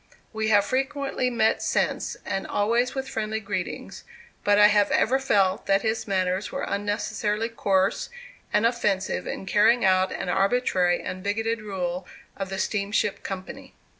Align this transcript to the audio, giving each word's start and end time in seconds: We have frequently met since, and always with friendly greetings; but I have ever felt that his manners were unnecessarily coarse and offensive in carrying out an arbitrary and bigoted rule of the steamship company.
We 0.33 0.47
have 0.47 0.65
frequently 0.65 1.29
met 1.29 1.61
since, 1.61 2.17
and 2.25 2.47
always 2.47 2.95
with 2.95 3.07
friendly 3.07 3.39
greetings; 3.39 4.03
but 4.43 4.57
I 4.57 4.65
have 4.65 4.89
ever 4.89 5.19
felt 5.19 5.67
that 5.67 5.83
his 5.83 6.07
manners 6.07 6.51
were 6.51 6.63
unnecessarily 6.63 7.49
coarse 7.49 8.09
and 8.51 8.65
offensive 8.65 9.27
in 9.27 9.45
carrying 9.45 9.85
out 9.85 10.11
an 10.11 10.27
arbitrary 10.27 11.03
and 11.03 11.21
bigoted 11.21 11.61
rule 11.61 12.07
of 12.35 12.49
the 12.49 12.57
steamship 12.57 13.21
company. 13.21 13.75